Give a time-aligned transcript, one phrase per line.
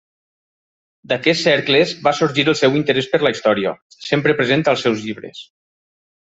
[1.11, 3.75] D'aquests cercles va sorgir el seu interès per la història,
[4.07, 5.45] sempre present als seus llibres.